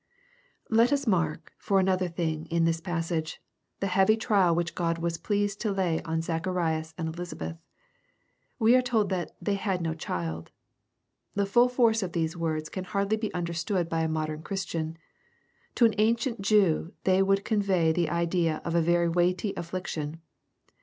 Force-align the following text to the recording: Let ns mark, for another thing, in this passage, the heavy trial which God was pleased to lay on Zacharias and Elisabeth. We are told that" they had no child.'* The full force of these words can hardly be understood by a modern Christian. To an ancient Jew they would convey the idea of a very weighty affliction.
Let 0.71 0.91
ns 0.91 1.05
mark, 1.05 1.53
for 1.59 1.79
another 1.79 2.07
thing, 2.07 2.47
in 2.47 2.65
this 2.65 2.81
passage, 2.81 3.39
the 3.81 3.85
heavy 3.85 4.17
trial 4.17 4.55
which 4.55 4.73
God 4.73 4.97
was 4.97 5.19
pleased 5.19 5.61
to 5.61 5.71
lay 5.71 6.01
on 6.01 6.23
Zacharias 6.23 6.95
and 6.97 7.07
Elisabeth. 7.09 7.59
We 8.57 8.75
are 8.75 8.81
told 8.81 9.09
that" 9.09 9.35
they 9.45 9.53
had 9.53 9.79
no 9.79 9.93
child.'* 9.93 10.49
The 11.35 11.45
full 11.45 11.69
force 11.69 12.01
of 12.01 12.13
these 12.13 12.35
words 12.35 12.67
can 12.67 12.85
hardly 12.85 13.15
be 13.17 13.31
understood 13.35 13.89
by 13.89 14.01
a 14.01 14.07
modern 14.09 14.41
Christian. 14.41 14.97
To 15.75 15.85
an 15.85 15.93
ancient 15.99 16.41
Jew 16.41 16.93
they 17.03 17.21
would 17.21 17.45
convey 17.45 17.91
the 17.91 18.09
idea 18.09 18.59
of 18.65 18.73
a 18.73 18.81
very 18.81 19.07
weighty 19.07 19.53
affliction. 19.55 20.19